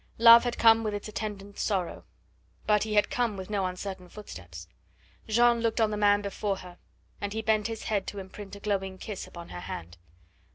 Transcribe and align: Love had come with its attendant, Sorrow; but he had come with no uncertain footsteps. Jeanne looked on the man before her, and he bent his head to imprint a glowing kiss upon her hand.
Love 0.17 0.45
had 0.45 0.57
come 0.57 0.81
with 0.81 0.95
its 0.95 1.07
attendant, 1.07 1.59
Sorrow; 1.59 2.05
but 2.65 2.81
he 2.81 2.95
had 2.95 3.11
come 3.11 3.37
with 3.37 3.51
no 3.51 3.67
uncertain 3.67 4.09
footsteps. 4.09 4.67
Jeanne 5.27 5.59
looked 5.61 5.79
on 5.79 5.91
the 5.91 5.95
man 5.95 6.23
before 6.23 6.57
her, 6.57 6.79
and 7.21 7.33
he 7.33 7.41
bent 7.43 7.67
his 7.67 7.83
head 7.83 8.07
to 8.07 8.17
imprint 8.17 8.55
a 8.55 8.59
glowing 8.59 8.97
kiss 8.97 9.27
upon 9.27 9.49
her 9.49 9.59
hand. 9.59 9.99